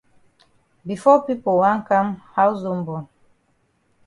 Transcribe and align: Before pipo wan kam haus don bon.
Before 0.87 1.21
pipo 1.25 1.51
wan 1.61 1.79
kam 1.87 2.07
haus 2.35 2.57
don 2.63 2.79
bon. 2.87 3.03